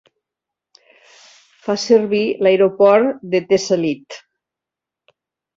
[1.67, 4.21] Fa servir l'aeroport de Tessalit.